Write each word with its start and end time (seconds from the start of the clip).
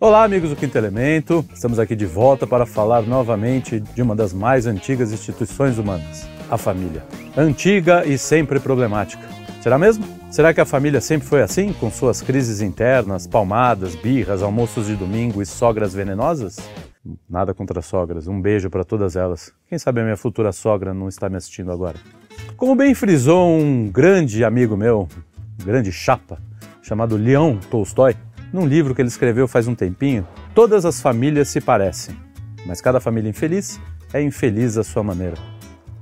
Olá, 0.00 0.24
amigos 0.24 0.50
do 0.50 0.56
Quinto 0.56 0.76
Elemento. 0.76 1.46
Estamos 1.54 1.78
aqui 1.78 1.94
de 1.94 2.04
volta 2.04 2.48
para 2.48 2.66
falar 2.66 3.02
novamente 3.02 3.78
de 3.78 4.02
uma 4.02 4.16
das 4.16 4.32
mais 4.32 4.66
antigas 4.66 5.12
instituições 5.12 5.78
humanas, 5.78 6.28
a 6.50 6.58
família. 6.58 7.04
Antiga 7.36 8.04
e 8.04 8.18
sempre 8.18 8.58
problemática. 8.58 9.22
Será 9.62 9.78
mesmo? 9.78 10.04
Será 10.32 10.52
que 10.52 10.60
a 10.60 10.64
família 10.64 11.00
sempre 11.00 11.28
foi 11.28 11.42
assim, 11.42 11.72
com 11.74 11.92
suas 11.92 12.20
crises 12.20 12.60
internas, 12.60 13.28
palmadas, 13.28 13.94
birras, 13.94 14.42
almoços 14.42 14.88
de 14.88 14.96
domingo 14.96 15.40
e 15.40 15.46
sogras 15.46 15.94
venenosas? 15.94 16.58
Nada 17.30 17.54
contra 17.54 17.80
sogras, 17.80 18.26
um 18.26 18.42
beijo 18.42 18.68
para 18.68 18.82
todas 18.82 19.14
elas. 19.14 19.52
Quem 19.68 19.78
sabe 19.78 20.00
a 20.00 20.04
minha 20.04 20.16
futura 20.16 20.50
sogra 20.50 20.92
não 20.92 21.08
está 21.08 21.28
me 21.28 21.36
assistindo 21.36 21.70
agora. 21.70 21.98
Como 22.56 22.74
bem 22.74 22.94
frisou 22.96 23.48
um 23.48 23.88
grande 23.88 24.44
amigo 24.44 24.76
meu, 24.76 25.08
um 25.62 25.64
grande 25.64 25.92
chapa, 25.92 26.40
chamado 26.82 27.16
Leon 27.16 27.58
Tolstói, 27.70 28.16
num 28.54 28.68
livro 28.68 28.94
que 28.94 29.02
ele 29.02 29.08
escreveu 29.08 29.48
faz 29.48 29.66
um 29.66 29.74
tempinho, 29.74 30.24
todas 30.54 30.84
as 30.84 31.02
famílias 31.02 31.48
se 31.48 31.60
parecem, 31.60 32.14
mas 32.64 32.80
cada 32.80 33.00
família 33.00 33.28
infeliz 33.28 33.80
é 34.12 34.22
infeliz 34.22 34.78
à 34.78 34.84
sua 34.84 35.02
maneira. 35.02 35.34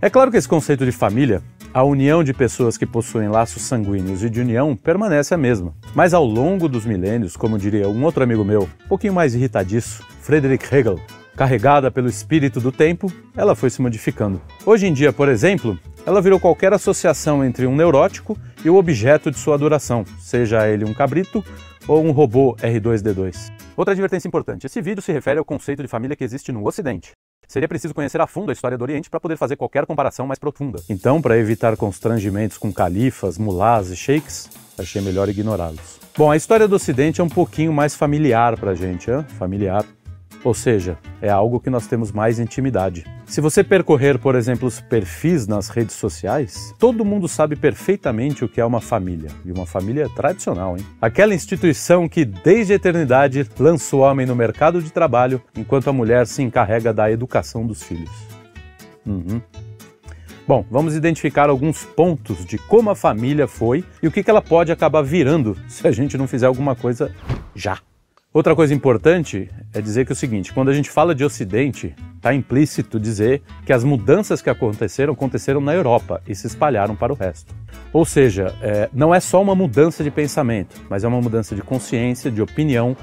É 0.02 0.10
claro 0.10 0.30
que 0.30 0.36
esse 0.36 0.46
conceito 0.46 0.84
de 0.84 0.92
família, 0.92 1.42
a 1.72 1.82
união 1.82 2.22
de 2.22 2.34
pessoas 2.34 2.76
que 2.76 2.84
possuem 2.84 3.30
laços 3.30 3.62
sanguíneos 3.62 4.22
e 4.22 4.28
de 4.28 4.42
união, 4.42 4.76
permanece 4.76 5.32
a 5.32 5.38
mesma. 5.38 5.74
Mas 5.94 6.12
ao 6.12 6.26
longo 6.26 6.68
dos 6.68 6.84
milênios, 6.84 7.38
como 7.38 7.58
diria 7.58 7.88
um 7.88 8.04
outro 8.04 8.22
amigo 8.22 8.44
meu, 8.44 8.64
um 8.84 8.88
pouquinho 8.88 9.14
mais 9.14 9.34
irritadiço, 9.34 10.04
Friedrich 10.20 10.66
Hegel, 10.74 11.00
carregada 11.34 11.90
pelo 11.90 12.08
espírito 12.08 12.60
do 12.60 12.70
tempo, 12.70 13.10
ela 13.34 13.54
foi 13.54 13.70
se 13.70 13.80
modificando. 13.80 14.38
Hoje 14.66 14.86
em 14.86 14.92
dia, 14.92 15.10
por 15.10 15.26
exemplo, 15.26 15.78
ela 16.04 16.20
virou 16.20 16.38
qualquer 16.38 16.74
associação 16.74 17.42
entre 17.42 17.66
um 17.66 17.74
neurótico 17.74 18.36
e 18.62 18.68
o 18.68 18.76
objeto 18.76 19.30
de 19.30 19.38
sua 19.38 19.54
adoração, 19.54 20.04
seja 20.20 20.68
ele 20.68 20.84
um 20.84 20.92
cabrito 20.92 21.42
ou 21.86 22.04
um 22.04 22.10
robô 22.10 22.56
R2D2. 22.56 23.52
Outra 23.76 23.92
advertência 23.92 24.28
importante: 24.28 24.66
esse 24.66 24.80
vídeo 24.80 25.02
se 25.02 25.12
refere 25.12 25.38
ao 25.38 25.44
conceito 25.44 25.82
de 25.82 25.88
família 25.88 26.16
que 26.16 26.24
existe 26.24 26.52
no 26.52 26.66
Ocidente. 26.66 27.12
Seria 27.48 27.68
preciso 27.68 27.92
conhecer 27.92 28.20
a 28.20 28.26
fundo 28.26 28.50
a 28.50 28.52
história 28.52 28.78
do 28.78 28.82
Oriente 28.82 29.10
para 29.10 29.20
poder 29.20 29.36
fazer 29.36 29.56
qualquer 29.56 29.84
comparação 29.84 30.26
mais 30.26 30.38
profunda. 30.38 30.80
Então, 30.88 31.20
para 31.20 31.36
evitar 31.36 31.76
constrangimentos 31.76 32.56
com 32.56 32.72
califas, 32.72 33.36
mulás 33.36 33.90
e 33.90 33.96
sheiks, 33.96 34.48
achei 34.78 35.02
melhor 35.02 35.28
ignorá-los. 35.28 36.00
Bom, 36.16 36.30
a 36.30 36.36
história 36.36 36.66
do 36.66 36.76
Ocidente 36.76 37.20
é 37.20 37.24
um 37.24 37.28
pouquinho 37.28 37.72
mais 37.72 37.94
familiar 37.94 38.58
para 38.58 38.70
a 38.70 38.74
gente, 38.74 39.10
hein? 39.10 39.24
familiar. 39.38 39.84
Ou 40.44 40.54
seja, 40.54 40.98
é 41.22 41.30
algo 41.30 41.60
que 41.60 41.70
nós 41.70 41.86
temos 41.86 42.10
mais 42.10 42.40
intimidade. 42.40 43.06
Se 43.24 43.40
você 43.40 43.62
percorrer, 43.62 44.18
por 44.18 44.34
exemplo, 44.34 44.66
os 44.66 44.80
perfis 44.80 45.46
nas 45.46 45.68
redes 45.68 45.94
sociais, 45.94 46.74
todo 46.80 47.04
mundo 47.04 47.28
sabe 47.28 47.54
perfeitamente 47.54 48.44
o 48.44 48.48
que 48.48 48.60
é 48.60 48.64
uma 48.64 48.80
família. 48.80 49.30
E 49.44 49.52
uma 49.52 49.64
família 49.64 50.08
tradicional, 50.08 50.76
hein? 50.76 50.84
Aquela 51.00 51.32
instituição 51.32 52.08
que, 52.08 52.24
desde 52.24 52.72
a 52.72 52.76
eternidade, 52.76 53.48
lança 53.58 53.94
o 53.94 54.00
homem 54.00 54.26
no 54.26 54.34
mercado 54.34 54.82
de 54.82 54.90
trabalho, 54.90 55.40
enquanto 55.56 55.88
a 55.88 55.92
mulher 55.92 56.26
se 56.26 56.42
encarrega 56.42 56.92
da 56.92 57.08
educação 57.08 57.64
dos 57.64 57.84
filhos. 57.84 58.10
Uhum. 59.06 59.40
Bom, 60.46 60.66
vamos 60.68 60.96
identificar 60.96 61.48
alguns 61.48 61.84
pontos 61.84 62.44
de 62.44 62.58
como 62.58 62.90
a 62.90 62.96
família 62.96 63.46
foi 63.46 63.84
e 64.02 64.08
o 64.08 64.10
que 64.10 64.28
ela 64.28 64.42
pode 64.42 64.72
acabar 64.72 65.02
virando 65.02 65.56
se 65.68 65.86
a 65.86 65.92
gente 65.92 66.18
não 66.18 66.26
fizer 66.26 66.46
alguma 66.46 66.74
coisa 66.74 67.14
já. 67.54 67.78
Outra 68.34 68.56
coisa 68.56 68.72
importante 68.72 69.50
é 69.74 69.80
dizer 69.82 70.06
que 70.06 70.12
é 70.12 70.14
o 70.14 70.16
seguinte: 70.16 70.54
quando 70.54 70.70
a 70.70 70.72
gente 70.72 70.88
fala 70.88 71.14
de 71.14 71.22
Ocidente, 71.22 71.94
está 72.16 72.32
implícito 72.32 72.98
dizer 72.98 73.42
que 73.66 73.74
as 73.74 73.84
mudanças 73.84 74.40
que 74.40 74.48
aconteceram 74.48 75.12
aconteceram 75.12 75.60
na 75.60 75.74
Europa 75.74 76.22
e 76.26 76.34
se 76.34 76.46
espalharam 76.46 76.96
para 76.96 77.12
o 77.12 77.16
resto. 77.16 77.54
Ou 77.92 78.06
seja, 78.06 78.54
é, 78.62 78.88
não 78.90 79.14
é 79.14 79.20
só 79.20 79.42
uma 79.42 79.54
mudança 79.54 80.02
de 80.02 80.10
pensamento, 80.10 80.80
mas 80.88 81.04
é 81.04 81.08
uma 81.08 81.20
mudança 81.20 81.54
de 81.54 81.60
consciência, 81.60 82.30
de 82.30 82.40
opinião, 82.40 82.96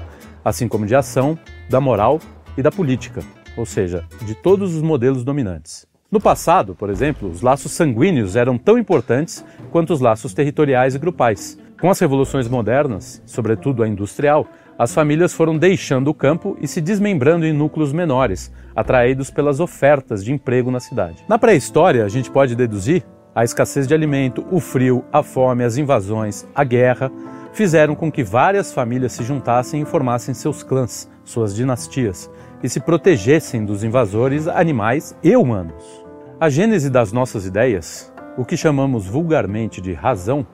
assim 0.44 0.66
como 0.66 0.84
de 0.84 0.96
ação, 0.96 1.38
da 1.68 1.80
moral 1.80 2.18
e 2.58 2.62
da 2.62 2.72
política, 2.72 3.22
ou 3.56 3.64
seja, 3.64 4.04
de 4.22 4.34
todos 4.34 4.74
os 4.74 4.82
modelos 4.82 5.22
dominantes. 5.22 5.86
No 6.10 6.20
passado, 6.20 6.74
por 6.74 6.90
exemplo, 6.90 7.30
os 7.30 7.40
laços 7.40 7.70
sanguíneos 7.70 8.34
eram 8.34 8.58
tão 8.58 8.76
importantes 8.76 9.44
quanto 9.70 9.92
os 9.92 10.00
laços 10.00 10.34
territoriais 10.34 10.96
e 10.96 10.98
grupais. 10.98 11.56
Com 11.80 11.88
as 11.88 12.00
revoluções 12.00 12.48
modernas, 12.48 13.22
sobretudo 13.24 13.84
a 13.84 13.88
industrial, 13.88 14.46
as 14.80 14.94
famílias 14.94 15.34
foram 15.34 15.58
deixando 15.58 16.08
o 16.08 16.14
campo 16.14 16.56
e 16.58 16.66
se 16.66 16.80
desmembrando 16.80 17.44
em 17.44 17.52
núcleos 17.52 17.92
menores, 17.92 18.50
atraídos 18.74 19.30
pelas 19.30 19.60
ofertas 19.60 20.24
de 20.24 20.32
emprego 20.32 20.70
na 20.70 20.80
cidade. 20.80 21.22
Na 21.28 21.38
pré-história, 21.38 22.02
a 22.02 22.08
gente 22.08 22.30
pode 22.30 22.56
deduzir 22.56 23.04
a 23.34 23.44
escassez 23.44 23.86
de 23.86 23.92
alimento, 23.92 24.42
o 24.50 24.58
frio, 24.58 25.04
a 25.12 25.22
fome, 25.22 25.64
as 25.64 25.76
invasões, 25.76 26.46
a 26.54 26.64
guerra 26.64 27.12
fizeram 27.52 27.94
com 27.94 28.10
que 28.10 28.24
várias 28.24 28.72
famílias 28.72 29.12
se 29.12 29.22
juntassem 29.22 29.82
e 29.82 29.84
formassem 29.84 30.32
seus 30.32 30.62
clãs, 30.62 31.10
suas 31.24 31.54
dinastias, 31.54 32.30
e 32.62 32.68
se 32.68 32.80
protegessem 32.80 33.66
dos 33.66 33.84
invasores 33.84 34.48
animais 34.48 35.14
e 35.22 35.36
humanos. 35.36 36.06
A 36.40 36.48
gênese 36.48 36.88
das 36.88 37.12
nossas 37.12 37.44
ideias, 37.44 38.10
o 38.34 38.46
que 38.46 38.56
chamamos 38.56 39.06
vulgarmente 39.06 39.78
de 39.78 39.92
razão, 39.92 40.46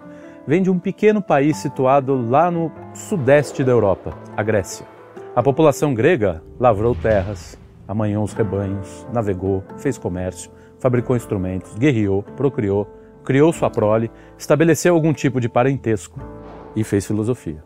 vem 0.46 0.62
de 0.62 0.70
um 0.70 0.78
pequeno 0.78 1.20
país 1.20 1.56
situado 1.56 2.14
lá 2.28 2.50
no 2.50 2.70
sudeste 2.94 3.64
da 3.64 3.72
Europa, 3.72 4.16
a 4.36 4.42
Grécia. 4.42 4.86
A 5.34 5.42
população 5.42 5.92
grega 5.92 6.42
lavrou 6.58 6.94
terras, 6.94 7.58
amanhou 7.86 8.24
os 8.24 8.32
rebanhos, 8.32 9.06
navegou, 9.12 9.64
fez 9.78 9.98
comércio, 9.98 10.50
fabricou 10.78 11.16
instrumentos, 11.16 11.74
guerreou, 11.74 12.22
procriou, 12.22 12.86
criou 13.24 13.52
sua 13.52 13.68
prole, 13.68 14.10
estabeleceu 14.38 14.94
algum 14.94 15.12
tipo 15.12 15.40
de 15.40 15.48
parentesco 15.48 16.20
e 16.76 16.84
fez 16.84 17.04
filosofia. 17.06 17.62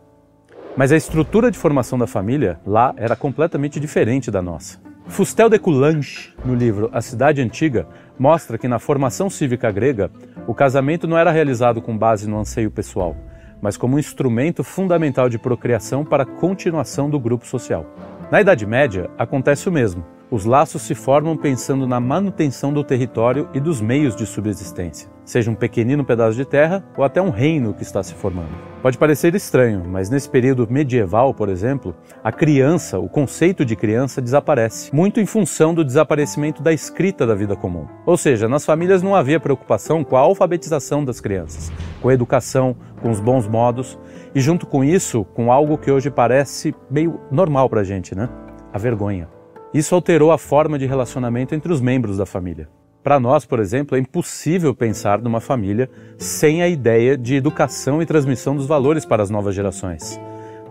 Mas 0.76 0.90
a 0.90 0.96
estrutura 0.96 1.50
de 1.50 1.58
formação 1.58 1.98
da 1.98 2.06
família 2.06 2.58
lá 2.64 2.94
era 2.96 3.14
completamente 3.14 3.78
diferente 3.78 4.30
da 4.30 4.40
nossa. 4.40 4.80
Fustel 5.06 5.48
de 5.48 5.58
Coulanges, 5.58 6.32
no 6.44 6.54
livro 6.54 6.88
A 6.92 7.00
Cidade 7.02 7.42
Antiga, 7.42 7.86
mostra 8.20 8.58
que 8.58 8.68
na 8.68 8.78
formação 8.78 9.30
cívica 9.30 9.72
grega, 9.72 10.10
o 10.46 10.52
casamento 10.52 11.08
não 11.08 11.16
era 11.16 11.30
realizado 11.30 11.80
com 11.80 11.96
base 11.96 12.28
no 12.28 12.38
anseio 12.38 12.70
pessoal, 12.70 13.16
mas 13.62 13.78
como 13.78 13.96
um 13.96 13.98
instrumento 13.98 14.62
fundamental 14.62 15.26
de 15.26 15.38
procriação 15.38 16.04
para 16.04 16.24
a 16.24 16.26
continuação 16.26 17.08
do 17.08 17.18
grupo 17.18 17.46
social. 17.46 17.86
Na 18.30 18.38
Idade 18.38 18.66
Média, 18.66 19.08
acontece 19.16 19.70
o 19.70 19.72
mesmo. 19.72 20.04
Os 20.30 20.44
laços 20.44 20.82
se 20.82 20.94
formam 20.94 21.36
pensando 21.36 21.88
na 21.88 21.98
manutenção 21.98 22.72
do 22.72 22.84
território 22.84 23.48
e 23.52 23.58
dos 23.58 23.80
meios 23.80 24.14
de 24.14 24.24
subsistência, 24.24 25.10
seja 25.24 25.50
um 25.50 25.56
pequenino 25.56 26.04
pedaço 26.04 26.36
de 26.36 26.44
terra 26.44 26.84
ou 26.96 27.02
até 27.02 27.20
um 27.20 27.30
reino 27.30 27.74
que 27.74 27.82
está 27.82 28.00
se 28.00 28.14
formando. 28.14 28.50
Pode 28.80 28.96
parecer 28.96 29.34
estranho, 29.34 29.82
mas 29.84 30.08
nesse 30.08 30.30
período 30.30 30.68
medieval, 30.70 31.34
por 31.34 31.48
exemplo, 31.48 31.96
a 32.22 32.30
criança, 32.30 32.96
o 32.96 33.08
conceito 33.08 33.64
de 33.64 33.74
criança 33.74 34.22
desaparece, 34.22 34.94
muito 34.94 35.18
em 35.18 35.26
função 35.26 35.74
do 35.74 35.84
desaparecimento 35.84 36.62
da 36.62 36.72
escrita 36.72 37.26
da 37.26 37.34
vida 37.34 37.56
comum. 37.56 37.88
Ou 38.06 38.16
seja, 38.16 38.48
nas 38.48 38.64
famílias 38.64 39.02
não 39.02 39.16
havia 39.16 39.40
preocupação 39.40 40.04
com 40.04 40.16
a 40.16 40.20
alfabetização 40.20 41.04
das 41.04 41.20
crianças, 41.20 41.72
com 42.00 42.08
a 42.08 42.14
educação, 42.14 42.76
com 43.02 43.10
os 43.10 43.18
bons 43.18 43.48
modos 43.48 43.98
e, 44.32 44.40
junto 44.40 44.64
com 44.64 44.84
isso, 44.84 45.24
com 45.24 45.50
algo 45.50 45.76
que 45.76 45.90
hoje 45.90 46.08
parece 46.08 46.72
meio 46.88 47.20
normal 47.32 47.68
para 47.68 47.80
a 47.80 47.84
gente, 47.84 48.14
né? 48.14 48.28
A 48.72 48.78
vergonha. 48.78 49.39
Isso 49.72 49.94
alterou 49.94 50.32
a 50.32 50.38
forma 50.38 50.76
de 50.78 50.84
relacionamento 50.84 51.54
entre 51.54 51.72
os 51.72 51.80
membros 51.80 52.16
da 52.16 52.26
família. 52.26 52.68
Para 53.04 53.20
nós, 53.20 53.44
por 53.44 53.60
exemplo, 53.60 53.96
é 53.96 54.00
impossível 54.00 54.74
pensar 54.74 55.22
numa 55.22 55.40
família 55.40 55.88
sem 56.18 56.60
a 56.60 56.68
ideia 56.68 57.16
de 57.16 57.36
educação 57.36 58.02
e 58.02 58.06
transmissão 58.06 58.56
dos 58.56 58.66
valores 58.66 59.06
para 59.06 59.22
as 59.22 59.30
novas 59.30 59.54
gerações. 59.54 60.20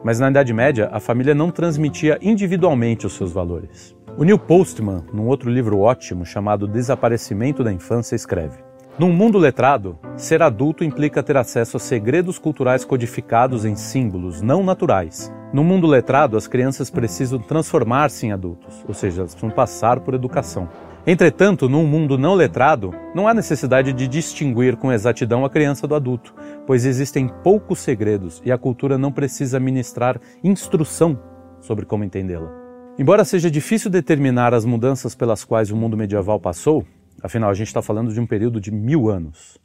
Mas 0.04 0.20
na 0.20 0.30
Idade 0.30 0.54
Média, 0.54 0.90
a 0.92 1.00
família 1.00 1.34
não 1.34 1.50
transmitia 1.50 2.20
individualmente 2.22 3.08
os 3.08 3.14
seus 3.14 3.32
valores. 3.32 3.96
O 4.18 4.24
Neil 4.24 4.38
Postman, 4.38 5.04
num 5.14 5.28
outro 5.28 5.50
livro 5.50 5.80
ótimo 5.80 6.26
chamado 6.26 6.68
Desaparecimento 6.68 7.64
da 7.64 7.72
Infância, 7.72 8.16
escreve: 8.16 8.69
Num 9.00 9.14
mundo 9.14 9.38
letrado, 9.38 9.98
ser 10.18 10.42
adulto 10.42 10.84
implica 10.84 11.24
ter 11.24 11.38
acesso 11.38 11.78
a 11.78 11.80
segredos 11.80 12.38
culturais 12.38 12.84
codificados 12.84 13.64
em 13.64 13.74
símbolos 13.74 14.42
não 14.42 14.62
naturais, 14.62 15.32
no 15.52 15.64
mundo 15.64 15.88
letrado, 15.88 16.38
as 16.38 16.46
crianças 16.46 16.92
precisam 16.92 17.40
transformar-se 17.40 18.28
em 18.28 18.32
adultos, 18.32 18.86
ou 18.88 18.94
seja, 18.94 19.24
precisam 19.24 19.50
passar 19.50 20.00
por 20.00 20.14
educação. 20.14 20.70
Entretanto, 21.08 21.68
num 21.68 21.88
mundo 21.88 22.20
não 22.20 22.36
letrado, 22.36 22.94
não 23.16 23.28
há 23.28 23.34
necessidade 23.34 23.92
de 23.92 24.08
distinguir 24.08 24.76
com 24.76 24.92
exatidão 24.92 25.44
a 25.44 25.50
criança 25.50 25.88
do 25.88 25.96
adulto, 25.96 26.36
pois 26.68 26.86
existem 26.86 27.28
poucos 27.42 27.80
segredos 27.80 28.44
e 28.46 28.52
a 28.52 28.60
cultura 28.60 28.96
não 28.96 29.12
precisa 29.12 29.60
ministrar 29.60 30.22
instrução 30.44 31.20
sobre 31.60 31.84
como 31.84 32.04
entendê-la. 32.04 32.52
Embora 33.00 33.26
seja 33.26 33.50
difícil 33.50 33.90
determinar 33.90 34.54
as 34.54 34.66
mudanças 34.66 35.16
pelas 35.16 35.44
quais 35.44 35.72
o 35.72 35.76
mundo 35.76 35.98
medieval 35.98 36.40
passou, 36.40 36.86
afinal 37.24 37.50
a 37.50 37.54
gente 37.54 37.68
está 37.68 37.82
falando 37.82 38.14
de 38.14 38.20
um 38.20 38.26
período 38.26 38.60
de 38.60 38.72
mil 38.72 39.10
anos, 39.10 39.58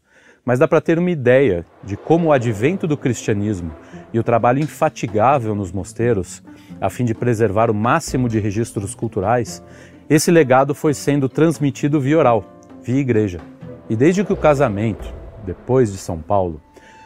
mas 0.45 0.59
dá 0.59 0.69
para 0.69 0.81
ter 0.81 0.99
uma 0.99 1.11
ideia 1.11 1.65
de 1.83 1.97
como 1.97 2.29
o 2.29 2.33
advento 2.33 2.87
do 2.87 2.97
cristianismo 2.97 3.73
e 4.13 4.19
o 4.19 4.23
trabalho 4.23 4.61
infatigável 4.61 5.55
nos 5.55 5.73
mosteiros, 5.73 6.43
a 6.81 6.91
fim 6.91 7.05
de 7.05 7.15
preservar 7.15 7.71
o 7.71 7.75
máximo 7.75 8.29
de 8.29 8.39
registros 8.39 8.95
culturais, 8.95 9.63
esse 10.09 10.31
legado 10.31 10.75
foi 10.75 10.93
sendo 10.93 11.29
transmitido 11.29 12.01
via 12.01 12.19
oral, 12.19 12.45
via 12.83 13.01
igreja. 13.01 13.41
E 13.89 13.97
desde 13.97 14.25
que 14.25 14.33
o 14.33 14.37
casamento, 14.37 15.13
depois 15.45 15.91
de 15.91 15.99
São 15.99 16.19
Paulo, 16.19 16.61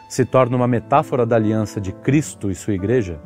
se 0.09 0.25
torna 0.25 0.57
uma 0.57 0.67
metáfora 0.67 1.25
da 1.25 1.35
aliança 1.35 1.79
de 1.79 1.91
Cristo 1.91 2.51
e 2.51 2.55
sua 2.55 2.73
igreja, 2.73 3.19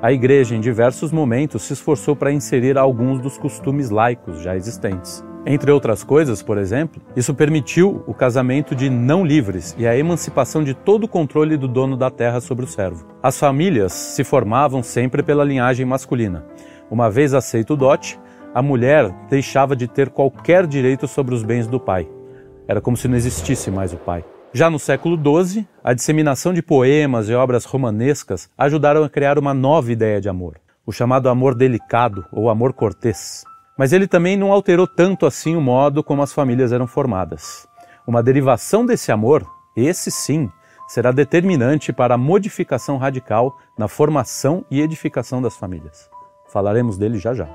a 0.00 0.12
Igreja, 0.12 0.54
em 0.54 0.60
diversos 0.60 1.10
momentos, 1.10 1.62
se 1.62 1.72
esforçou 1.72 2.14
para 2.14 2.30
inserir 2.30 2.78
alguns 2.78 3.20
dos 3.20 3.36
costumes 3.36 3.90
laicos 3.90 4.40
já 4.40 4.54
existentes. 4.54 5.24
Entre 5.46 5.70
outras 5.70 6.02
coisas, 6.02 6.42
por 6.42 6.58
exemplo, 6.58 7.00
isso 7.16 7.32
permitiu 7.32 8.02
o 8.06 8.12
casamento 8.12 8.74
de 8.74 8.90
não 8.90 9.24
livres 9.24 9.74
e 9.78 9.86
a 9.86 9.96
emancipação 9.96 10.62
de 10.62 10.74
todo 10.74 11.04
o 11.04 11.08
controle 11.08 11.56
do 11.56 11.68
dono 11.68 11.96
da 11.96 12.10
terra 12.10 12.40
sobre 12.40 12.64
o 12.64 12.68
servo. 12.68 13.06
As 13.22 13.38
famílias 13.38 13.92
se 13.92 14.24
formavam 14.24 14.82
sempre 14.82 15.22
pela 15.22 15.44
linhagem 15.44 15.86
masculina. 15.86 16.44
Uma 16.90 17.10
vez 17.10 17.34
aceito 17.34 17.74
o 17.74 17.76
dote, 17.76 18.18
a 18.54 18.60
mulher 18.60 19.10
deixava 19.30 19.76
de 19.76 19.86
ter 19.86 20.10
qualquer 20.10 20.66
direito 20.66 21.06
sobre 21.06 21.34
os 21.34 21.42
bens 21.42 21.66
do 21.66 21.78
pai. 21.78 22.08
Era 22.66 22.80
como 22.80 22.96
se 22.96 23.08
não 23.08 23.16
existisse 23.16 23.70
mais 23.70 23.92
o 23.92 23.96
pai. 23.96 24.24
Já 24.52 24.68
no 24.68 24.78
século 24.78 25.16
XII, 25.16 25.66
a 25.84 25.92
disseminação 25.92 26.52
de 26.52 26.62
poemas 26.62 27.28
e 27.28 27.34
obras 27.34 27.64
romanescas 27.64 28.50
ajudaram 28.56 29.04
a 29.04 29.08
criar 29.08 29.38
uma 29.38 29.52
nova 29.54 29.92
ideia 29.92 30.20
de 30.20 30.28
amor, 30.28 30.58
o 30.86 30.92
chamado 30.92 31.28
amor 31.28 31.54
delicado 31.54 32.24
ou 32.32 32.50
amor 32.50 32.72
cortês. 32.72 33.44
Mas 33.78 33.92
ele 33.92 34.08
também 34.08 34.36
não 34.36 34.50
alterou 34.50 34.88
tanto 34.88 35.24
assim 35.24 35.54
o 35.54 35.60
modo 35.60 36.02
como 36.02 36.20
as 36.20 36.32
famílias 36.32 36.72
eram 36.72 36.88
formadas. 36.88 37.68
Uma 38.04 38.24
derivação 38.24 38.84
desse 38.84 39.12
amor, 39.12 39.46
esse 39.76 40.10
sim, 40.10 40.50
será 40.88 41.12
determinante 41.12 41.92
para 41.92 42.14
a 42.14 42.18
modificação 42.18 42.96
radical 42.96 43.56
na 43.78 43.86
formação 43.86 44.64
e 44.68 44.80
edificação 44.80 45.40
das 45.40 45.56
famílias. 45.56 46.10
Falaremos 46.48 46.98
dele 46.98 47.18
já 47.18 47.32
já. 47.32 47.48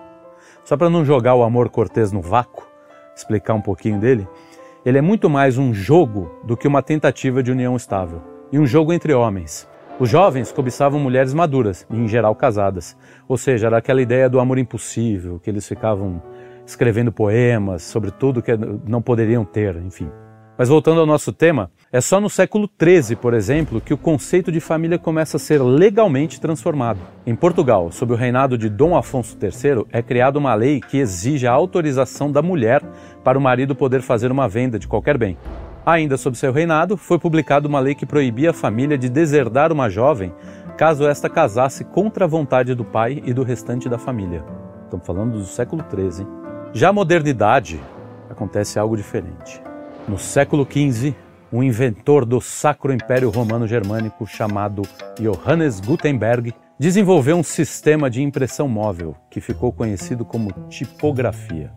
Só 0.63 0.77
para 0.77 0.89
não 0.89 1.03
jogar 1.03 1.35
o 1.35 1.43
amor 1.43 1.69
cortês 1.69 2.13
no 2.13 2.21
vácuo, 2.21 2.65
explicar 3.13 3.53
um 3.53 3.61
pouquinho 3.61 3.99
dele, 3.99 4.25
ele 4.85 4.97
é 4.97 5.01
muito 5.01 5.29
mais 5.29 5.57
um 5.57 5.73
jogo 5.73 6.31
do 6.43 6.55
que 6.55 6.67
uma 6.67 6.81
tentativa 6.81 7.43
de 7.43 7.51
união 7.51 7.75
estável. 7.75 8.21
E 8.49 8.59
um 8.59 8.65
jogo 8.65 8.93
entre 8.93 9.13
homens, 9.13 9.67
os 9.99 10.09
jovens 10.09 10.51
cobiçavam 10.51 10.99
mulheres 10.99 11.33
maduras, 11.33 11.85
em 11.89 12.07
geral 12.07 12.35
casadas. 12.35 12.97
Ou 13.27 13.37
seja, 13.37 13.67
era 13.67 13.77
aquela 13.77 14.01
ideia 14.01 14.29
do 14.29 14.39
amor 14.39 14.57
impossível, 14.57 15.39
que 15.39 15.49
eles 15.49 15.67
ficavam 15.67 16.21
escrevendo 16.65 17.11
poemas 17.11 17.83
sobre 17.83 18.09
tudo 18.09 18.41
que 18.41 18.51
não 18.87 19.01
poderiam 19.01 19.45
ter, 19.45 19.75
enfim. 19.77 20.09
Mas 20.57 20.69
voltando 20.69 20.99
ao 20.99 21.05
nosso 21.05 21.33
tema, 21.33 21.71
é 21.91 21.99
só 21.99 22.21
no 22.21 22.29
século 22.29 22.69
XIII, 22.81 23.15
por 23.15 23.33
exemplo, 23.33 23.81
que 23.81 23.93
o 23.93 23.97
conceito 23.97 24.51
de 24.51 24.59
família 24.59 24.99
começa 24.99 25.37
a 25.37 25.39
ser 25.39 25.61
legalmente 25.61 26.39
transformado. 26.39 26.99
Em 27.25 27.35
Portugal, 27.35 27.91
sob 27.91 28.13
o 28.13 28.15
reinado 28.15 28.55
de 28.55 28.69
Dom 28.69 28.95
Afonso 28.95 29.35
III, 29.41 29.85
é 29.91 30.01
criada 30.01 30.37
uma 30.37 30.53
lei 30.53 30.79
que 30.79 30.99
exige 30.99 31.47
a 31.47 31.51
autorização 31.51 32.31
da 32.31 32.41
mulher 32.41 32.83
para 33.23 33.37
o 33.37 33.41
marido 33.41 33.75
poder 33.75 34.01
fazer 34.01 34.31
uma 34.31 34.47
venda 34.47 34.77
de 34.77 34.87
qualquer 34.87 35.17
bem. 35.17 35.37
Ainda 35.85 36.15
sob 36.15 36.37
seu 36.37 36.53
reinado, 36.53 36.95
foi 36.95 37.19
publicada 37.19 37.67
uma 37.67 37.81
lei 37.81 37.93
que 37.93 38.05
proibia 38.05 38.51
a 38.51 38.53
família 38.53 38.97
de 38.97 39.09
deserdar 39.09 39.69
uma 39.71 39.89
jovem 39.89 40.33
caso 40.77 41.05
esta 41.05 41.29
casasse 41.29 41.83
contra 41.83 42.23
a 42.23 42.27
vontade 42.27 42.73
do 42.73 42.85
pai 42.85 43.21
e 43.25 43.33
do 43.33 43.43
restante 43.43 43.89
da 43.89 43.97
família. 43.97 44.45
Estamos 44.85 45.05
falando 45.05 45.37
do 45.37 45.45
século 45.45 45.83
XIII. 45.83 46.25
Já 46.73 46.89
a 46.89 46.93
modernidade 46.93 47.81
acontece 48.29 48.79
algo 48.79 48.95
diferente. 48.95 49.61
No 50.07 50.17
século 50.17 50.65
XV, 50.65 51.13
um 51.51 51.61
inventor 51.61 52.25
do 52.25 52.39
Sacro 52.39 52.93
Império 52.93 53.29
Romano 53.29 53.67
Germânico 53.67 54.25
chamado 54.25 54.83
Johannes 55.19 55.81
Gutenberg 55.81 56.53
desenvolveu 56.79 57.35
um 57.35 57.43
sistema 57.43 58.09
de 58.09 58.23
impressão 58.23 58.69
móvel 58.69 59.15
que 59.29 59.41
ficou 59.41 59.71
conhecido 59.71 60.23
como 60.23 60.51
tipografia. 60.69 61.71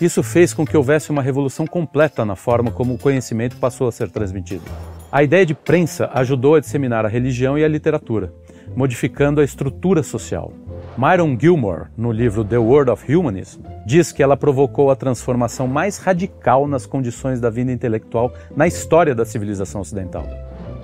Isso 0.00 0.22
fez 0.22 0.54
com 0.54 0.64
que 0.64 0.76
houvesse 0.76 1.10
uma 1.10 1.20
revolução 1.20 1.66
completa 1.66 2.24
na 2.24 2.34
forma 2.34 2.70
como 2.70 2.94
o 2.94 2.98
conhecimento 2.98 3.56
passou 3.56 3.86
a 3.86 3.92
ser 3.92 4.08
transmitido. 4.08 4.64
A 5.12 5.22
ideia 5.22 5.44
de 5.44 5.54
prensa 5.54 6.08
ajudou 6.14 6.54
a 6.54 6.60
disseminar 6.60 7.04
a 7.04 7.08
religião 7.08 7.58
e 7.58 7.64
a 7.64 7.68
literatura, 7.68 8.32
modificando 8.74 9.42
a 9.42 9.44
estrutura 9.44 10.02
social. 10.02 10.52
Myron 10.96 11.36
Gilmore, 11.38 11.88
no 11.98 12.10
livro 12.12 12.42
The 12.44 12.56
World 12.56 12.90
of 12.90 13.14
Humanism, 13.14 13.60
diz 13.84 14.10
que 14.10 14.22
ela 14.22 14.38
provocou 14.38 14.90
a 14.90 14.96
transformação 14.96 15.66
mais 15.66 15.98
radical 15.98 16.66
nas 16.66 16.86
condições 16.86 17.38
da 17.38 17.50
vida 17.50 17.70
intelectual 17.70 18.32
na 18.56 18.66
história 18.66 19.14
da 19.14 19.26
civilização 19.26 19.82
ocidental. 19.82 20.26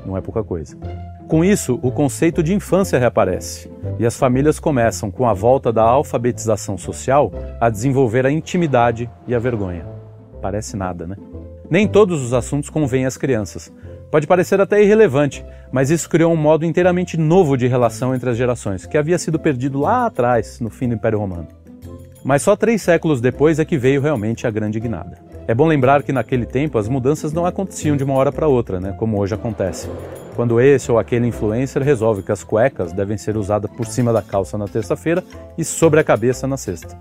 Não 0.04 0.14
é 0.14 0.20
pouca 0.20 0.44
coisa. 0.44 0.76
Com 1.28 1.44
isso, 1.44 1.80
o 1.82 1.90
conceito 1.90 2.40
de 2.40 2.54
infância 2.54 3.00
reaparece 3.00 3.68
e 3.98 4.06
as 4.06 4.16
famílias 4.16 4.60
começam, 4.60 5.10
com 5.10 5.28
a 5.28 5.34
volta 5.34 5.72
da 5.72 5.82
alfabetização 5.82 6.78
social, 6.78 7.32
a 7.60 7.68
desenvolver 7.68 8.24
a 8.24 8.30
intimidade 8.30 9.10
e 9.26 9.34
a 9.34 9.38
vergonha. 9.38 9.84
Parece 10.40 10.76
nada, 10.76 11.04
né? 11.04 11.16
Nem 11.68 11.88
todos 11.88 12.22
os 12.22 12.32
assuntos 12.32 12.70
convêm 12.70 13.06
às 13.06 13.16
crianças. 13.16 13.72
Pode 14.08 14.24
parecer 14.24 14.60
até 14.60 14.80
irrelevante, 14.80 15.44
mas 15.72 15.90
isso 15.90 16.08
criou 16.08 16.32
um 16.32 16.36
modo 16.36 16.64
inteiramente 16.64 17.16
novo 17.16 17.56
de 17.56 17.66
relação 17.66 18.14
entre 18.14 18.30
as 18.30 18.36
gerações, 18.36 18.86
que 18.86 18.96
havia 18.96 19.18
sido 19.18 19.36
perdido 19.36 19.80
lá 19.80 20.06
atrás, 20.06 20.60
no 20.60 20.70
fim 20.70 20.88
do 20.88 20.94
Império 20.94 21.18
Romano. 21.18 21.48
Mas 22.22 22.42
só 22.42 22.54
três 22.54 22.82
séculos 22.82 23.20
depois 23.20 23.58
é 23.58 23.64
que 23.64 23.76
veio 23.76 24.00
realmente 24.00 24.46
a 24.46 24.50
grande 24.50 24.78
guinada. 24.78 25.18
É 25.48 25.54
bom 25.54 25.66
lembrar 25.66 26.04
que 26.04 26.12
naquele 26.12 26.46
tempo 26.46 26.78
as 26.78 26.88
mudanças 26.88 27.32
não 27.32 27.44
aconteciam 27.44 27.96
de 27.96 28.04
uma 28.04 28.14
hora 28.14 28.30
para 28.30 28.46
outra, 28.46 28.78
né, 28.78 28.94
como 28.96 29.18
hoje 29.18 29.34
acontece 29.34 29.88
quando 30.36 30.60
esse 30.60 30.92
ou 30.92 30.98
aquele 30.98 31.26
influencer 31.26 31.82
resolve 31.82 32.22
que 32.22 32.30
as 32.30 32.44
cuecas 32.44 32.92
devem 32.92 33.16
ser 33.16 33.36
usadas 33.36 33.70
por 33.70 33.86
cima 33.86 34.12
da 34.12 34.20
calça 34.20 34.58
na 34.58 34.68
terça-feira 34.68 35.24
e 35.56 35.64
sobre 35.64 35.98
a 35.98 36.04
cabeça 36.04 36.46
na 36.46 36.58
sexta. 36.58 36.96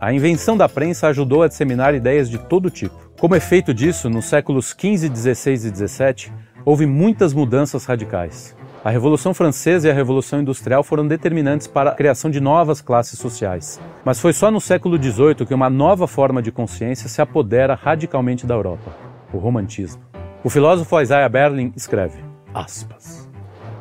A 0.00 0.12
invenção 0.12 0.56
da 0.56 0.68
prensa 0.68 1.08
ajudou 1.08 1.42
a 1.42 1.48
disseminar 1.48 1.94
ideias 1.94 2.30
de 2.30 2.38
todo 2.38 2.70
tipo. 2.70 2.94
Como 3.20 3.36
efeito 3.36 3.74
disso, 3.74 4.08
nos 4.08 4.24
séculos 4.24 4.68
XV, 4.70 5.14
XVI 5.14 5.52
e 5.52 5.88
XVII, 5.88 6.32
houve 6.64 6.86
muitas 6.86 7.34
mudanças 7.34 7.84
radicais. 7.84 8.56
A 8.84 8.90
Revolução 8.90 9.34
Francesa 9.34 9.88
e 9.88 9.90
a 9.90 9.94
Revolução 9.94 10.40
Industrial 10.40 10.82
foram 10.82 11.06
determinantes 11.06 11.66
para 11.66 11.90
a 11.90 11.94
criação 11.94 12.30
de 12.30 12.40
novas 12.40 12.80
classes 12.80 13.18
sociais. 13.18 13.78
Mas 14.04 14.20
foi 14.20 14.32
só 14.32 14.50
no 14.50 14.60
século 14.60 14.96
XVIII 14.96 15.44
que 15.46 15.52
uma 15.52 15.68
nova 15.68 16.06
forma 16.06 16.40
de 16.40 16.52
consciência 16.52 17.08
se 17.08 17.20
apodera 17.20 17.74
radicalmente 17.74 18.46
da 18.46 18.54
Europa: 18.54 18.92
o 19.32 19.38
romantismo. 19.38 20.00
O 20.44 20.48
filósofo 20.48 21.00
Isaiah 21.00 21.28
Berlin 21.28 21.72
escreve: 21.76 22.27
aspas. 22.58 23.28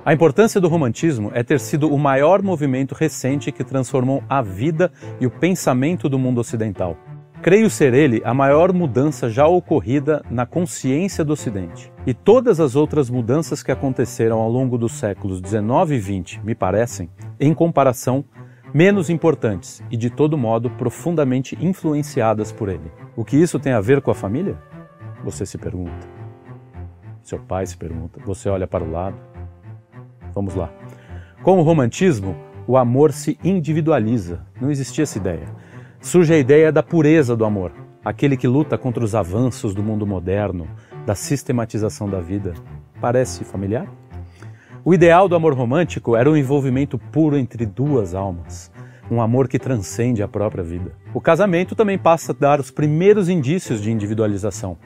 A 0.06 0.14
importância 0.14 0.62
do 0.62 0.70
romantismo 0.70 1.32
é 1.34 1.44
ter 1.44 1.60
sido 1.60 1.94
o 1.94 2.00
maior 2.00 2.42
movimento 2.42 2.96
recente 2.96 3.52
que 3.52 3.64
transformou 3.64 4.24
a 4.30 4.42
vida 4.42 4.92
e 5.20 5.28
o 5.28 5.32
pensamento 5.32 6.08
do 6.08 6.18
mundo 6.18 6.40
ocidental. 6.40 6.96
Creio 7.42 7.70
ser 7.70 7.94
ele 7.94 8.22
a 8.26 8.34
maior 8.34 8.74
mudança 8.74 9.30
já 9.30 9.46
ocorrida 9.46 10.24
na 10.30 10.46
consciência 10.46 11.24
do 11.24 11.34
Ocidente. 11.34 11.92
E 12.06 12.14
todas 12.14 12.60
as 12.60 12.76
outras 12.76 13.10
mudanças 13.10 13.62
que 13.62 13.72
aconteceram 13.72 14.40
ao 14.40 14.50
longo 14.50 14.78
dos 14.78 14.94
séculos 14.94 15.42
19 15.42 15.96
e 15.96 16.00
20 16.00 16.42
me 16.44 16.56
parecem, 16.56 17.10
em 17.40 17.54
comparação, 17.54 18.26
menos 18.74 19.10
importantes 19.10 19.84
e, 19.92 19.98
de 19.98 20.10
todo 20.10 20.38
modo, 20.38 20.70
profundamente 20.72 21.58
influenciadas 21.62 22.52
por 22.52 22.70
ele. 22.70 22.92
O 23.16 23.24
que 23.24 23.38
isso 23.38 23.60
tem 23.60 23.74
a 23.74 23.82
ver 23.82 24.02
com 24.02 24.10
a 24.10 24.16
família? 24.16 24.58
Você 25.24 25.46
se 25.46 25.58
pergunta. 25.58 26.17
Seu 27.28 27.40
pai 27.40 27.66
se 27.66 27.76
pergunta. 27.76 28.22
Você 28.26 28.48
olha 28.48 28.66
para 28.66 28.86
o 28.86 28.90
lado. 28.90 29.18
Vamos 30.34 30.56
lá. 30.56 30.72
Com 31.44 31.60
o 31.60 31.62
romantismo, 31.62 32.34
o 32.66 32.78
amor 32.78 33.12
se 33.12 33.38
individualiza. 33.44 34.46
Não 34.62 34.72
existia 34.72 35.04
essa 35.04 35.18
ideia. 35.18 35.54
Surge 36.00 36.34
a 36.34 36.38
ideia 36.38 36.72
da 36.72 36.82
pureza 36.82 37.36
do 37.36 37.44
amor, 37.44 37.74
aquele 38.06 38.38
que 38.38 38.48
luta 38.48 38.78
contra 38.78 39.04
os 39.04 39.14
avanços 39.14 39.76
do 39.76 39.84
mundo 39.84 40.08
moderno, 40.08 40.70
da 41.06 41.16
sistematização 41.16 42.10
da 42.10 42.22
vida. 42.22 42.54
Parece 43.02 43.44
familiar? 43.44 43.92
O 44.86 44.94
ideal 44.94 45.28
do 45.28 45.36
amor 45.36 45.54
romântico 45.54 46.16
era 46.16 46.32
o 46.32 46.38
envolvimento 46.38 46.98
puro 46.98 47.38
entre 47.38 47.66
duas 47.66 48.16
almas, 48.16 48.72
um 49.10 49.22
amor 49.22 49.48
que 49.48 49.60
transcende 49.60 50.22
a 50.22 50.28
própria 50.28 50.64
vida. 50.64 50.92
O 51.14 51.22
casamento 51.22 51.76
também 51.76 51.98
passa 51.98 52.32
a 52.32 52.36
dar 52.36 52.60
os 52.60 52.72
primeiros 52.72 53.30
indícios 53.30 53.82
de 53.82 53.92
individualização. 53.92 54.78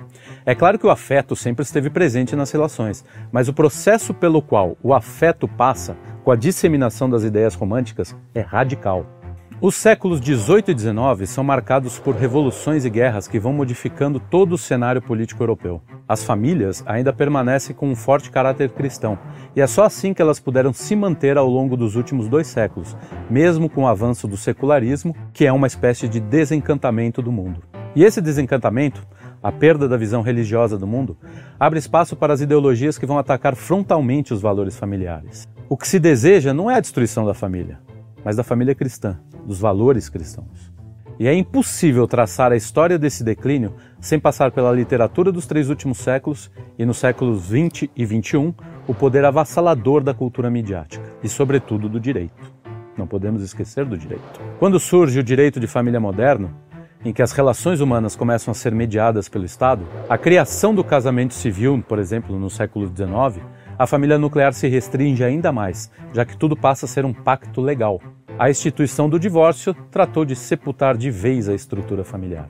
É 0.46 0.56
claro 0.56 0.78
que 0.80 0.86
o 0.86 0.92
afeto 0.92 1.36
sempre 1.36 1.64
esteve 1.64 1.90
presente 1.90 2.36
nas 2.36 2.52
relações, 2.52 3.04
mas 3.32 3.48
o 3.48 3.54
processo 3.54 4.14
pelo 4.14 4.42
qual 4.42 4.78
o 4.82 4.94
afeto 4.94 5.48
passa 5.48 5.98
com 6.24 6.32
a 6.32 6.36
disseminação 6.36 7.10
das 7.10 7.24
ideias 7.24 7.56
românticas 7.56 8.16
é 8.34 8.42
radical. 8.42 9.21
Os 9.64 9.76
séculos 9.76 10.20
18 10.20 10.72
e 10.72 10.74
19 10.74 11.28
são 11.28 11.44
marcados 11.44 12.00
por 12.00 12.16
revoluções 12.16 12.84
e 12.84 12.90
guerras 12.90 13.28
que 13.28 13.40
vão 13.40 13.54
modificando 13.54 14.20
todo 14.20 14.54
o 14.54 14.58
cenário 14.58 15.00
político 15.04 15.44
europeu. 15.44 15.84
As 16.08 16.24
famílias 16.24 16.84
ainda 16.88 17.14
permanecem 17.14 17.76
com 17.76 17.88
um 17.88 17.96
forte 17.96 18.32
caráter 18.32 18.72
cristão, 18.72 19.20
e 19.56 19.62
é 19.62 19.68
só 19.68 19.84
assim 19.84 20.16
que 20.16 20.22
elas 20.22 20.40
puderam 20.40 20.74
se 20.74 20.96
manter 20.96 21.38
ao 21.38 21.48
longo 21.48 21.78
dos 21.78 21.96
últimos 21.96 22.28
dois 22.28 22.48
séculos, 22.48 22.98
mesmo 23.30 23.70
com 23.70 23.84
o 23.84 23.88
avanço 23.88 24.28
do 24.28 24.36
secularismo, 24.36 25.16
que 25.32 25.46
é 25.46 25.54
uma 25.54 25.68
espécie 25.68 26.08
de 26.08 26.20
desencantamento 26.20 27.22
do 27.22 27.32
mundo. 27.32 27.62
E 27.96 28.04
esse 28.04 28.20
desencantamento, 28.20 29.06
a 29.44 29.52
perda 29.52 29.88
da 29.88 29.96
visão 29.96 30.24
religiosa 30.24 30.76
do 30.76 30.88
mundo, 30.88 31.16
abre 31.60 31.78
espaço 31.78 32.16
para 32.16 32.34
as 32.34 32.42
ideologias 32.42 32.98
que 32.98 33.06
vão 33.06 33.20
atacar 33.20 33.56
frontalmente 33.56 34.34
os 34.34 34.42
valores 34.42 34.76
familiares. 34.76 35.48
O 35.70 35.78
que 35.78 35.88
se 35.88 36.00
deseja 36.00 36.52
não 36.52 36.72
é 36.72 36.78
a 36.78 36.82
destruição 36.82 37.28
da 37.28 37.36
família, 37.36 37.80
mas 38.24 38.36
da 38.36 38.44
família 38.44 38.76
cristã 38.76 39.20
dos 39.46 39.60
valores 39.60 40.10
cristãos. 40.10 40.72
E 41.20 41.28
é 41.28 41.34
impossível 41.36 42.08
traçar 42.08 42.52
a 42.52 42.56
história 42.56 42.98
desse 42.98 43.24
declínio 43.24 43.76
sem 44.00 44.20
passar 44.20 44.52
pela 44.52 44.72
literatura 44.72 45.32
dos 45.32 45.46
três 45.46 45.70
últimos 45.70 46.00
séculos 46.00 46.50
e 46.80 46.86
nos 46.86 46.98
séculos 46.98 47.48
20 47.48 47.92
e 47.96 48.06
21 48.06 48.54
o 48.88 48.94
poder 48.94 49.24
avassalador 49.24 50.02
da 50.02 50.14
cultura 50.14 50.50
midiática 50.50 51.08
e, 51.22 51.30
sobretudo, 51.30 51.88
do 51.88 52.00
direito. 52.00 52.52
Não 52.98 53.06
podemos 53.06 53.44
esquecer 53.44 53.86
do 53.86 53.98
direito. 53.98 54.42
Quando 54.58 54.80
surge 54.80 55.20
o 55.20 55.24
direito 55.24 55.60
de 55.60 55.68
família 55.68 56.00
moderno, 56.00 56.56
em 57.04 57.12
que 57.12 57.22
as 57.22 57.32
relações 57.32 57.80
humanas 57.82 58.16
começam 58.16 58.52
a 58.52 58.56
ser 58.56 58.74
mediadas 58.74 59.28
pelo 59.28 59.46
Estado, 59.46 59.86
a 60.10 60.18
criação 60.18 60.74
do 60.74 60.84
casamento 60.84 61.34
civil, 61.34 61.84
por 61.88 62.00
exemplo, 62.00 62.38
no 62.38 62.50
século 62.50 62.88
XIX, 62.88 63.44
a 63.78 63.88
família 63.88 64.18
nuclear 64.18 64.54
se 64.54 64.68
restringe 64.68 65.24
ainda 65.24 65.52
mais, 65.52 65.90
já 66.14 66.24
que 66.24 66.38
tudo 66.38 66.56
passa 66.56 66.86
a 66.86 66.90
ser 66.90 67.06
um 67.06 67.14
pacto 67.14 67.62
legal. 67.62 68.00
A 68.38 68.50
instituição 68.50 69.10
do 69.10 69.20
divórcio 69.20 69.74
tratou 69.90 70.24
de 70.24 70.36
sepultar 70.36 70.96
de 70.96 71.10
vez 71.10 71.50
a 71.50 71.54
estrutura 71.54 72.04
familiar. 72.04 72.48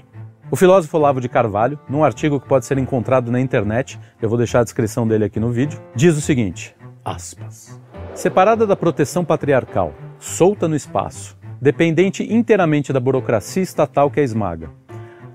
O 0.52 0.58
filósofo 0.58 0.98
Olavo 0.98 1.22
de 1.22 1.30
Carvalho, 1.30 1.80
num 1.88 2.04
artigo 2.04 2.38
que 2.38 2.48
pode 2.48 2.66
ser 2.66 2.78
encontrado 2.78 3.32
na 3.32 3.40
internet, 3.40 3.98
eu 4.22 4.28
vou 4.28 4.38
deixar 4.38 4.60
a 4.60 4.64
descrição 4.64 5.08
dele 5.08 5.24
aqui 5.24 5.40
no 5.40 5.50
vídeo, 5.50 5.82
diz 5.96 6.18
o 6.18 6.22
seguinte: 6.22 6.76
aspas. 7.06 7.80
Separada 8.14 8.68
da 8.68 8.76
proteção 8.76 9.24
patriarcal, 9.24 9.94
solta 10.20 10.68
no 10.68 10.76
espaço, 10.76 11.38
dependente 11.62 12.24
inteiramente 12.24 12.92
da 12.92 13.00
burocracia 13.00 13.62
estatal 13.62 14.10
que 14.10 14.20
a 14.20 14.24
esmaga. 14.24 14.72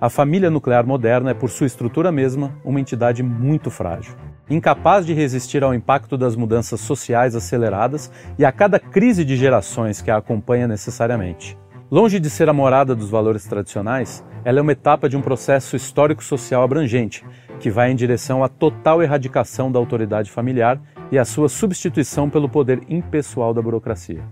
A 0.01 0.11
família 0.11 0.51
nuclear 0.51 0.85
moderna 0.85 1.31
é, 1.31 1.35
por 1.35 1.49
sua 1.49 1.69
estrutura 1.69 2.11
mesma, 2.11 2.53
uma 2.65 2.81
entidade 2.81 3.23
muito 3.23 3.71
frágil, 3.71 4.17
incapaz 4.51 5.07
de 5.07 5.15
resistir 5.15 5.63
ao 5.63 5.73
impacto 5.73 6.19
das 6.19 6.35
mudanças 6.35 6.81
sociais 6.81 7.37
aceleradas 7.37 8.11
e 8.37 8.45
a 8.45 8.51
cada 8.51 8.81
crise 8.81 9.25
de 9.25 9.37
gerações 9.37 10.03
que 10.03 10.11
a 10.11 10.17
acompanha 10.17 10.67
necessariamente. 10.67 11.57
Longe 11.89 12.19
de 12.19 12.29
ser 12.29 12.49
a 12.49 12.53
morada 12.53 12.97
dos 12.97 13.09
valores 13.09 13.45
tradicionais, 13.45 14.25
ela 14.45 14.59
é 14.59 14.63
uma 14.63 14.73
etapa 14.73 15.09
de 15.09 15.17
um 15.17 15.23
processo 15.23 15.77
histórico-social 15.77 16.65
abrangente, 16.65 17.25
que 17.61 17.71
vai 17.71 17.93
em 17.93 17.97
direção 17.97 18.43
à 18.43 18.49
total 18.49 19.01
erradicação 19.01 19.71
da 19.71 19.79
autoridade 19.79 20.31
familiar 20.31 20.81
e 21.13 21.19
à 21.19 21.25
sua 21.25 21.49
substituição 21.49 22.29
pelo 22.29 22.49
poder 22.49 22.83
impessoal 22.89 23.55
da 23.55 23.63
burocracia. 23.63 24.25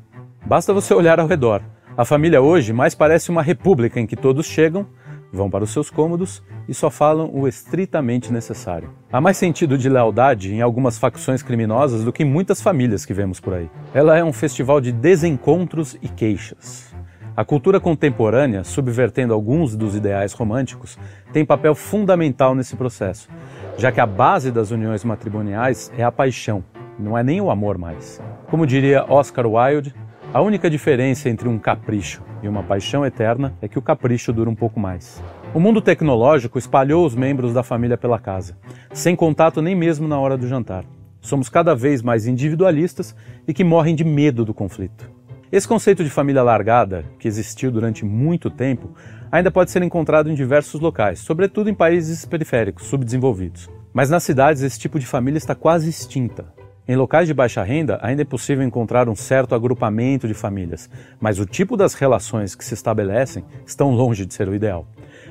Basta 0.44 0.74
você 0.74 0.92
olhar 0.92 1.20
ao 1.20 1.28
redor 1.28 1.62
a 1.96 2.04
família 2.04 2.42
hoje 2.42 2.72
mais 2.72 2.92
parece 2.92 3.30
uma 3.30 3.42
república 3.42 4.00
em 4.00 4.06
que 4.06 4.16
todos 4.16 4.46
chegam, 4.46 4.84
vão 5.32 5.48
para 5.48 5.62
os 5.62 5.70
seus 5.70 5.90
cômodos 5.90 6.42
e 6.68 6.74
só 6.74 6.90
falam 6.90 7.30
o 7.32 7.46
estritamente 7.46 8.32
necessário. 8.32 8.90
Há 9.12 9.20
mais 9.20 9.36
sentido 9.36 9.78
de 9.78 9.88
lealdade 9.88 10.52
em 10.52 10.60
algumas 10.60 10.98
facções 10.98 11.42
criminosas 11.42 12.04
do 12.04 12.12
que 12.12 12.24
em 12.24 12.26
muitas 12.26 12.60
famílias 12.60 13.04
que 13.04 13.14
vemos 13.14 13.38
por 13.38 13.54
aí. 13.54 13.70
Ela 13.92 14.18
é 14.18 14.24
um 14.24 14.32
festival 14.32 14.80
de 14.80 14.90
desencontros 14.90 15.96
e 16.02 16.08
queixas. 16.08 16.92
A 17.36 17.44
cultura 17.44 17.78
contemporânea, 17.78 18.64
subvertendo 18.64 19.34
alguns 19.34 19.76
dos 19.76 19.94
ideais 19.94 20.32
românticos, 20.32 20.98
tem 21.32 21.44
papel 21.44 21.74
fundamental 21.74 22.54
nesse 22.54 22.76
processo, 22.76 23.28
já 23.76 23.90
que 23.90 24.00
a 24.00 24.06
base 24.06 24.50
das 24.50 24.70
uniões 24.70 25.04
matrimoniais 25.04 25.92
é 25.96 26.02
a 26.04 26.12
paixão, 26.12 26.64
não 26.98 27.18
é 27.18 27.22
nem 27.24 27.40
o 27.40 27.50
amor 27.50 27.76
mais. 27.76 28.20
Como 28.48 28.66
diria 28.66 29.04
Oscar 29.08 29.46
Wilde, 29.46 29.92
a 30.34 30.40
única 30.40 30.68
diferença 30.68 31.28
entre 31.28 31.48
um 31.48 31.60
capricho 31.60 32.20
e 32.42 32.48
uma 32.48 32.60
paixão 32.60 33.06
eterna 33.06 33.56
é 33.62 33.68
que 33.68 33.78
o 33.78 33.82
capricho 33.82 34.32
dura 34.32 34.50
um 34.50 34.54
pouco 34.54 34.80
mais. 34.80 35.22
O 35.54 35.60
mundo 35.60 35.80
tecnológico 35.80 36.58
espalhou 36.58 37.06
os 37.06 37.14
membros 37.14 37.54
da 37.54 37.62
família 37.62 37.96
pela 37.96 38.18
casa, 38.18 38.58
sem 38.92 39.14
contato 39.14 39.62
nem 39.62 39.76
mesmo 39.76 40.08
na 40.08 40.18
hora 40.18 40.36
do 40.36 40.48
jantar. 40.48 40.84
Somos 41.20 41.48
cada 41.48 41.72
vez 41.72 42.02
mais 42.02 42.26
individualistas 42.26 43.14
e 43.46 43.54
que 43.54 43.62
morrem 43.62 43.94
de 43.94 44.02
medo 44.02 44.44
do 44.44 44.52
conflito. 44.52 45.08
Esse 45.52 45.68
conceito 45.68 46.02
de 46.02 46.10
família 46.10 46.42
largada, 46.42 47.04
que 47.16 47.28
existiu 47.28 47.70
durante 47.70 48.04
muito 48.04 48.50
tempo, 48.50 48.90
ainda 49.30 49.52
pode 49.52 49.70
ser 49.70 49.84
encontrado 49.84 50.28
em 50.28 50.34
diversos 50.34 50.80
locais, 50.80 51.20
sobretudo 51.20 51.70
em 51.70 51.74
países 51.74 52.24
periféricos, 52.24 52.86
subdesenvolvidos. 52.86 53.70
Mas 53.92 54.10
nas 54.10 54.24
cidades, 54.24 54.62
esse 54.62 54.80
tipo 54.80 54.98
de 54.98 55.06
família 55.06 55.38
está 55.38 55.54
quase 55.54 55.88
extinta. 55.88 56.52
Em 56.86 56.96
locais 56.96 57.26
de 57.26 57.32
baixa 57.32 57.62
renda, 57.62 57.98
ainda 58.02 58.20
é 58.20 58.24
possível 58.26 58.62
encontrar 58.62 59.08
um 59.08 59.16
certo 59.16 59.54
agrupamento 59.54 60.28
de 60.28 60.34
famílias, 60.34 60.90
mas 61.18 61.38
o 61.38 61.46
tipo 61.46 61.78
das 61.78 61.94
relações 61.94 62.54
que 62.54 62.62
se 62.62 62.74
estabelecem 62.74 63.42
estão 63.66 63.90
longe 63.90 64.26
de 64.26 64.34
ser 64.34 64.48
o 64.50 64.54
ideal. 64.54 64.86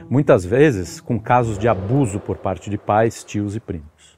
Muitas 0.10 0.44
vezes 0.44 1.00
com 1.00 1.20
casos 1.20 1.60
de 1.60 1.68
abuso 1.68 2.20
por 2.20 2.38
parte 2.38 2.72
de 2.72 2.78
pais, 2.78 3.24
tios 3.24 3.56
e 3.56 3.60
primos. 3.60 4.18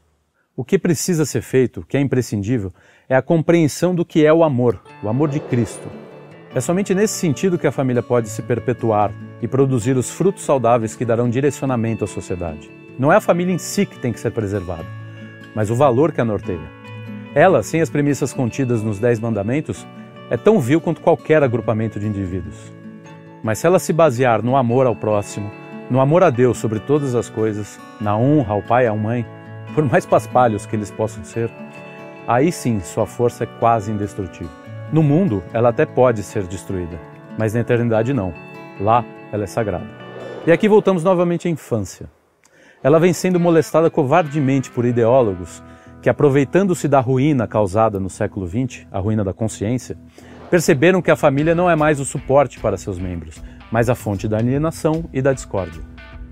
O 0.55 0.63
que 0.63 0.79
precisa 0.79 1.25
ser 1.25 1.41
feito, 1.41 1.85
que 1.85 1.97
é 1.97 1.99
imprescindível, 1.99 2.73
é 3.09 3.17
a 3.17 3.21
compreensão 3.21 3.93
do 3.93 4.05
que 4.05 4.25
é 4.25 4.33
o 4.33 4.41
amor, 4.41 4.81
o 5.03 5.09
amor 5.09 5.27
de 5.27 5.41
Cristo. 5.41 5.89
É 6.53 6.61
somente 6.61 6.95
nesse 6.95 7.15
sentido 7.15 7.57
que 7.57 7.67
a 7.67 7.71
família 7.71 8.01
pode 8.01 8.29
se 8.29 8.41
perpetuar 8.41 9.11
e 9.41 9.47
produzir 9.47 9.97
os 9.97 10.09
frutos 10.09 10.43
saudáveis 10.43 10.95
que 10.95 11.03
darão 11.03 11.29
direcionamento 11.29 12.05
à 12.05 12.07
sociedade. 12.07 12.71
Não 12.97 13.11
é 13.11 13.17
a 13.17 13.21
família 13.21 13.53
em 13.53 13.57
si 13.57 13.85
que 13.85 13.99
tem 13.99 14.13
que 14.13 14.21
ser 14.21 14.31
preservada, 14.31 14.85
mas 15.53 15.69
o 15.69 15.75
valor 15.75 16.13
que 16.13 16.21
a 16.21 16.25
norteia. 16.25 16.74
Ela, 17.35 17.61
sem 17.61 17.81
as 17.81 17.89
premissas 17.89 18.31
contidas 18.31 18.81
nos 18.81 18.97
Dez 18.97 19.19
Mandamentos, 19.19 19.85
é 20.29 20.37
tão 20.37 20.57
vil 20.57 20.79
quanto 20.79 21.01
qualquer 21.01 21.43
agrupamento 21.43 21.99
de 21.99 22.07
indivíduos. 22.07 22.55
Mas 23.43 23.59
se 23.59 23.67
ela 23.67 23.77
se 23.77 23.91
basear 23.91 24.41
no 24.41 24.55
amor 24.55 24.87
ao 24.87 24.95
próximo, 24.95 25.51
no 25.91 25.99
amor 25.99 26.23
a 26.23 26.29
Deus 26.29 26.57
sobre 26.57 26.79
todas 26.79 27.13
as 27.13 27.29
coisas, 27.29 27.77
na 27.99 28.15
honra 28.17 28.53
ao 28.53 28.61
pai 28.61 28.85
e 28.85 28.87
à 28.87 28.95
mãe, 28.95 29.25
por 29.73 29.83
mais 29.83 30.05
paspalhos 30.05 30.65
que 30.65 30.77
eles 30.77 30.89
possam 30.89 31.25
ser, 31.25 31.51
aí 32.25 32.53
sim 32.53 32.79
sua 32.79 33.05
força 33.05 33.43
é 33.43 33.47
quase 33.59 33.91
indestrutível. 33.91 34.49
No 34.93 35.03
mundo, 35.03 35.43
ela 35.51 35.69
até 35.69 35.85
pode 35.85 36.23
ser 36.23 36.43
destruída, 36.43 36.97
mas 37.37 37.53
na 37.53 37.59
eternidade 37.59 38.13
não. 38.13 38.33
Lá, 38.79 39.03
ela 39.33 39.43
é 39.43 39.47
sagrada. 39.47 39.89
E 40.47 40.53
aqui 40.53 40.69
voltamos 40.69 41.03
novamente 41.03 41.49
à 41.49 41.51
infância. 41.51 42.09
Ela 42.81 42.97
vem 42.97 43.11
sendo 43.11 43.41
molestada 43.41 43.89
covardemente 43.89 44.71
por 44.71 44.85
ideólogos 44.85 45.61
que, 46.05 46.09
aproveitando-se 46.11 46.87
da 46.87 46.99
ruína 46.99 47.47
causada 47.47 47.99
no 47.99 48.11
século 48.11 48.47
XX, 48.47 48.85
a 48.91 48.99
ruína 48.99 49.23
da 49.23 49.33
consciência, 49.33 49.97
perceberam 50.51 51.01
que 51.01 51.09
a 51.09 51.15
família 51.15 51.55
não 51.55 51.67
é 51.67 51.75
mais 51.75 51.99
o 51.99 52.05
suporte 52.05 52.59
para 52.59 52.77
seus 52.77 52.99
membros, 52.99 53.41
mas 53.71 53.89
a 53.89 53.95
fonte 53.95 54.27
da 54.27 54.37
alienação 54.37 55.05
e 55.11 55.19
da 55.19 55.33
discórdia. 55.33 55.81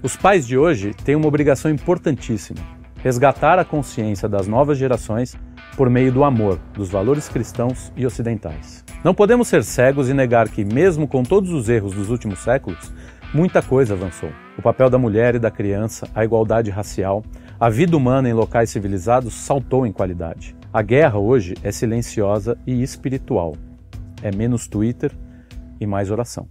Os 0.04 0.16
pais 0.16 0.46
de 0.46 0.56
hoje 0.56 0.94
têm 1.04 1.16
uma 1.16 1.26
obrigação 1.26 1.72
importantíssima: 1.72 2.60
resgatar 2.98 3.58
a 3.58 3.66
consciência 3.66 4.30
das 4.30 4.48
novas 4.48 4.78
gerações 4.78 5.36
por 5.76 5.90
meio 5.90 6.12
do 6.12 6.24
amor, 6.24 6.60
dos 6.76 6.90
valores 6.90 7.28
cristãos 7.28 7.92
e 7.98 8.06
ocidentais. 8.06 8.86
Não 9.04 9.16
podemos 9.16 9.48
ser 9.48 9.64
cegos 9.64 10.08
e 10.08 10.14
negar 10.14 10.50
que, 10.50 10.64
mesmo 10.64 11.08
com 11.08 11.24
todos 11.24 11.50
os 11.50 11.68
erros 11.68 11.96
dos 11.96 12.12
últimos 12.12 12.38
séculos, 12.38 12.94
muita 13.34 13.60
coisa 13.60 13.96
avançou. 13.96 14.30
O 14.56 14.62
papel 14.62 14.92
da 14.92 15.00
mulher 15.00 15.34
e 15.34 15.40
da 15.40 15.50
criança, 15.50 16.08
a 16.14 16.24
igualdade 16.24 16.70
racial, 16.70 17.24
a 17.64 17.70
vida 17.70 17.96
humana 17.96 18.28
em 18.28 18.34
locais 18.34 18.70
civilizados 18.70 19.34
saltou 19.34 19.88
em 19.88 19.92
qualidade. 19.94 20.54
A 20.74 20.82
guerra 20.82 21.18
hoje 21.18 21.54
é 21.64 21.72
silenciosa 21.72 22.58
e 22.68 22.84
espiritual. 22.84 23.56
É 24.22 24.36
menos 24.36 24.68
Twitter 24.68 25.14
e 25.80 25.88
mais 25.88 26.12
oração. 26.12 26.50